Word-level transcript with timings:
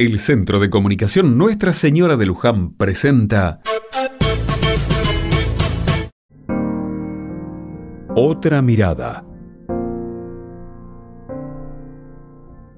El 0.00 0.20
Centro 0.20 0.60
de 0.60 0.70
Comunicación 0.70 1.36
Nuestra 1.36 1.72
Señora 1.72 2.16
de 2.16 2.24
Luján 2.24 2.70
presenta 2.74 3.60
Otra 8.14 8.62
mirada. 8.62 9.24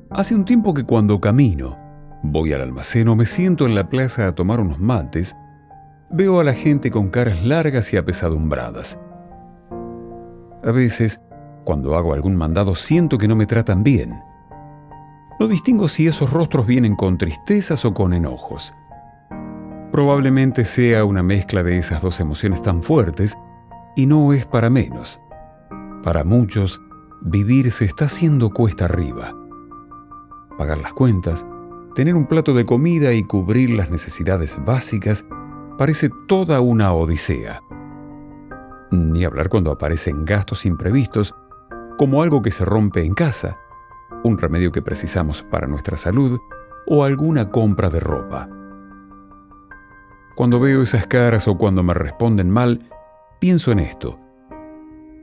Hace 0.08 0.34
un 0.34 0.46
tiempo 0.46 0.72
que 0.72 0.84
cuando 0.84 1.20
camino, 1.20 1.76
voy 2.22 2.54
al 2.54 2.62
almacén 2.62 3.06
o 3.08 3.16
me 3.16 3.26
siento 3.26 3.66
en 3.66 3.74
la 3.74 3.90
plaza 3.90 4.26
a 4.26 4.34
tomar 4.34 4.58
unos 4.58 4.80
mates, 4.80 5.36
veo 6.10 6.40
a 6.40 6.44
la 6.44 6.54
gente 6.54 6.90
con 6.90 7.10
caras 7.10 7.44
largas 7.44 7.92
y 7.92 7.98
apesadumbradas. 7.98 8.98
A 10.64 10.72
veces, 10.72 11.20
cuando 11.64 11.96
hago 11.96 12.14
algún 12.14 12.34
mandado, 12.34 12.74
siento 12.74 13.18
que 13.18 13.28
no 13.28 13.36
me 13.36 13.44
tratan 13.44 13.82
bien 13.82 14.29
no 15.40 15.48
distingo 15.48 15.88
si 15.88 16.06
esos 16.06 16.30
rostros 16.30 16.66
vienen 16.66 16.94
con 16.94 17.16
tristezas 17.16 17.86
o 17.86 17.94
con 17.94 18.12
enojos. 18.12 18.74
Probablemente 19.90 20.66
sea 20.66 21.06
una 21.06 21.22
mezcla 21.22 21.62
de 21.62 21.78
esas 21.78 22.02
dos 22.02 22.20
emociones 22.20 22.60
tan 22.60 22.82
fuertes 22.82 23.38
y 23.96 24.04
no 24.04 24.34
es 24.34 24.44
para 24.44 24.68
menos. 24.68 25.18
Para 26.02 26.24
muchos, 26.24 26.82
vivir 27.22 27.72
se 27.72 27.86
está 27.86 28.04
haciendo 28.04 28.50
cuesta 28.50 28.84
arriba. 28.84 29.34
Pagar 30.58 30.76
las 30.76 30.92
cuentas, 30.92 31.46
tener 31.94 32.14
un 32.14 32.26
plato 32.26 32.52
de 32.52 32.66
comida 32.66 33.14
y 33.14 33.22
cubrir 33.22 33.70
las 33.70 33.90
necesidades 33.90 34.58
básicas 34.62 35.24
parece 35.78 36.10
toda 36.28 36.60
una 36.60 36.92
odisea. 36.92 37.62
Ni 38.90 39.24
hablar 39.24 39.48
cuando 39.48 39.70
aparecen 39.70 40.26
gastos 40.26 40.66
imprevistos, 40.66 41.34
como 41.96 42.22
algo 42.22 42.42
que 42.42 42.50
se 42.50 42.66
rompe 42.66 43.02
en 43.02 43.14
casa, 43.14 43.56
un 44.24 44.38
remedio 44.38 44.72
que 44.72 44.82
precisamos 44.82 45.42
para 45.42 45.66
nuestra 45.66 45.96
salud 45.96 46.38
o 46.86 47.04
alguna 47.04 47.50
compra 47.50 47.90
de 47.90 48.00
ropa. 48.00 48.48
Cuando 50.34 50.58
veo 50.58 50.82
esas 50.82 51.06
caras 51.06 51.46
o 51.48 51.58
cuando 51.58 51.82
me 51.82 51.94
responden 51.94 52.50
mal, 52.50 52.88
pienso 53.38 53.72
en 53.72 53.80
esto. 53.80 54.18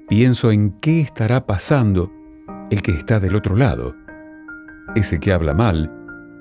Pienso 0.07 0.51
en 0.51 0.71
qué 0.79 1.01
estará 1.01 1.45
pasando 1.45 2.11
el 2.69 2.81
que 2.81 2.91
está 2.91 3.19
del 3.19 3.35
otro 3.35 3.55
lado, 3.55 3.95
ese 4.95 5.19
que 5.19 5.33
habla 5.33 5.53
mal, 5.53 5.91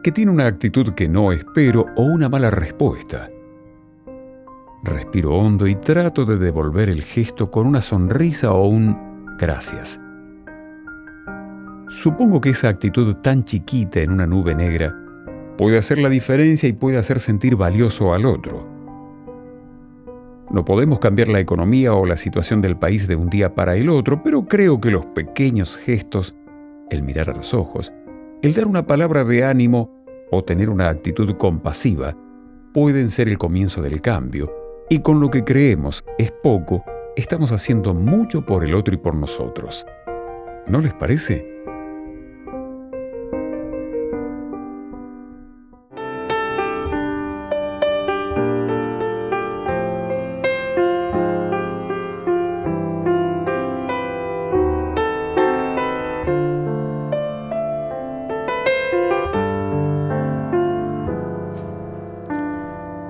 que 0.02 0.12
tiene 0.12 0.30
una 0.30 0.46
actitud 0.46 0.94
que 0.94 1.08
no 1.08 1.32
espero 1.32 1.86
o 1.96 2.02
una 2.04 2.28
mala 2.28 2.50
respuesta. 2.50 3.28
Respiro 4.84 5.34
hondo 5.34 5.66
y 5.66 5.74
trato 5.74 6.24
de 6.24 6.36
devolver 6.36 6.88
el 6.88 7.02
gesto 7.02 7.50
con 7.50 7.66
una 7.66 7.80
sonrisa 7.80 8.52
o 8.52 8.68
un 8.68 9.36
gracias. 9.36 10.00
Supongo 11.88 12.40
que 12.40 12.50
esa 12.50 12.68
actitud 12.68 13.14
tan 13.16 13.44
chiquita 13.44 14.00
en 14.00 14.10
una 14.10 14.26
nube 14.26 14.56
negra 14.56 14.94
puede 15.56 15.78
hacer 15.78 15.98
la 15.98 16.08
diferencia 16.08 16.68
y 16.68 16.72
puede 16.72 16.98
hacer 16.98 17.20
sentir 17.20 17.54
valioso 17.54 18.12
al 18.12 18.26
otro. 18.26 18.66
No 20.50 20.64
podemos 20.64 20.98
cambiar 20.98 21.28
la 21.28 21.38
economía 21.38 21.94
o 21.94 22.04
la 22.04 22.16
situación 22.16 22.60
del 22.60 22.76
país 22.76 23.06
de 23.06 23.14
un 23.14 23.30
día 23.30 23.54
para 23.54 23.76
el 23.76 23.88
otro, 23.88 24.22
pero 24.22 24.46
creo 24.46 24.80
que 24.80 24.90
los 24.90 25.06
pequeños 25.06 25.76
gestos, 25.76 26.34
el 26.90 27.02
mirar 27.02 27.30
a 27.30 27.34
los 27.34 27.54
ojos, 27.54 27.92
el 28.42 28.52
dar 28.52 28.66
una 28.66 28.86
palabra 28.86 29.24
de 29.24 29.44
ánimo 29.44 29.92
o 30.32 30.42
tener 30.42 30.70
una 30.70 30.88
actitud 30.88 31.36
compasiva, 31.36 32.16
pueden 32.72 33.10
ser 33.10 33.28
el 33.28 33.38
comienzo 33.38 33.80
del 33.80 34.00
cambio, 34.00 34.52
y 34.88 35.00
con 35.00 35.20
lo 35.20 35.30
que 35.30 35.44
creemos 35.44 36.04
es 36.18 36.32
poco, 36.32 36.84
estamos 37.16 37.52
haciendo 37.52 37.94
mucho 37.94 38.44
por 38.44 38.64
el 38.64 38.74
otro 38.74 38.94
y 38.94 38.98
por 38.98 39.14
nosotros. 39.14 39.86
¿No 40.68 40.80
les 40.80 40.92
parece? 40.92 41.56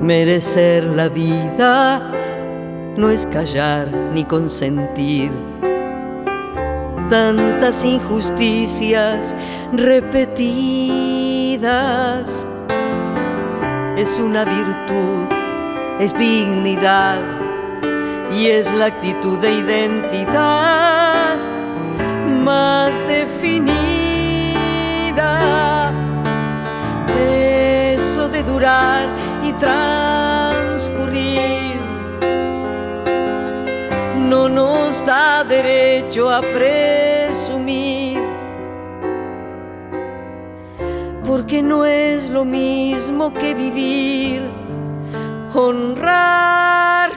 Merecer 0.00 0.84
la 0.84 1.08
vida 1.10 2.00
no 2.96 3.10
es 3.10 3.26
callar 3.26 3.88
ni 4.14 4.24
consentir. 4.24 5.30
Tantas 7.10 7.84
injusticias 7.84 9.36
repetidas 9.72 10.48
es 13.98 14.18
una 14.18 14.44
virtud, 14.44 15.28
es 16.00 16.16
dignidad 16.16 17.18
y 18.32 18.46
es 18.46 18.72
la 18.72 18.86
actitud 18.86 19.38
de 19.38 19.52
identidad 19.52 20.69
transcurrir 29.60 31.20
no 34.30 34.48
nos 34.48 35.04
da 35.04 35.44
derecho 35.44 36.30
a 36.30 36.40
presumir, 36.40 38.22
porque 41.26 41.62
no 41.62 41.84
es 41.84 42.30
lo 42.30 42.44
mismo 42.44 43.34
que 43.34 43.54
vivir, 43.54 44.42
honrar 45.54 47.10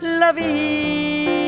la 0.00 0.32
vida. 0.32 1.47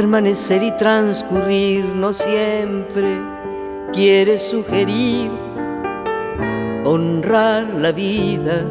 Permanecer 0.00 0.62
y 0.62 0.70
transcurrir 0.78 1.84
no 1.84 2.14
siempre 2.14 3.20
quiere 3.92 4.38
sugerir 4.38 5.30
honrar 6.86 7.66
la 7.74 7.92
vida. 7.92 8.64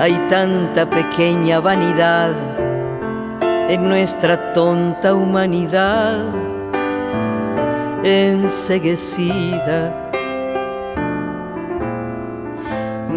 Hay 0.00 0.18
tanta 0.28 0.90
pequeña 0.90 1.60
vanidad 1.60 2.32
en 3.68 3.88
nuestra 3.88 4.52
tonta 4.52 5.14
humanidad 5.14 6.24
enseguecida. 8.02 10.09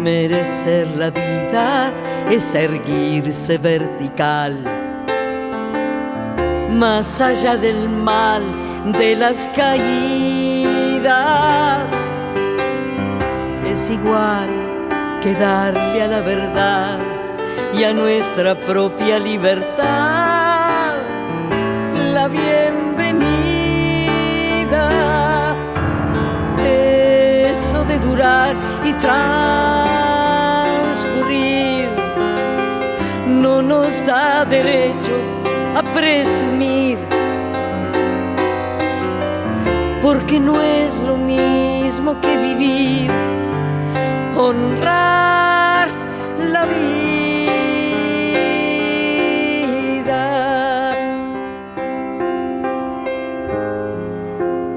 Merecer 0.04 0.86
la 0.98 1.08
vida 1.08 1.90
es 2.30 2.54
erguirse 2.54 3.56
vertical, 3.56 4.62
más 6.72 7.22
allá 7.22 7.56
del 7.56 7.88
mal 7.88 8.42
de 8.98 9.16
las 9.16 9.48
caídas. 9.56 11.08
Es 13.66 13.88
igual 13.88 14.50
que 15.22 15.32
darle 15.32 16.02
a 16.02 16.08
la 16.08 16.20
verdad 16.20 16.98
y 17.72 17.84
a 17.84 17.94
nuestra 17.94 18.54
propia 18.54 19.18
libertad 19.18 20.96
la 22.12 22.28
bienvenida. 22.28 23.16
Eso 26.62 27.82
de 27.84 27.98
durar 28.00 28.54
y 28.84 28.92
transcurrir 28.92 29.93
nos 33.66 34.04
da 34.06 34.44
derecho 34.44 35.16
a 35.74 35.82
presumir, 35.92 36.98
porque 40.02 40.38
no 40.38 40.60
es 40.60 40.98
lo 41.00 41.16
mismo 41.16 42.20
que 42.20 42.36
vivir, 42.36 43.10
honrar 44.36 45.88
la 46.38 46.66
vida, 46.66 47.04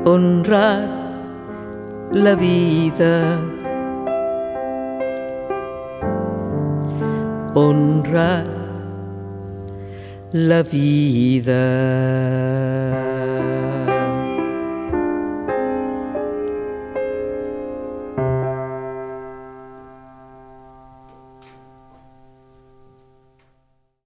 honrar 0.06 0.88
la 2.12 2.36
vida. 2.36 3.38
honrar 7.58 8.57
la 10.38 10.62
vida. 10.62 11.56